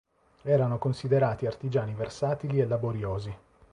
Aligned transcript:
Erano 0.41 0.79
considerati 0.79 1.45
artigiani 1.45 1.93
versatili 1.93 2.59
e 2.59 2.65
laboriosi. 2.65 3.35